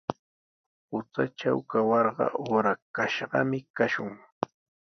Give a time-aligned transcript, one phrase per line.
[0.93, 4.13] Hutratraw kawarqa uqrakashqami kashun.